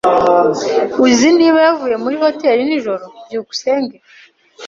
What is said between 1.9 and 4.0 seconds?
muri hoteri nijoro? byukusenge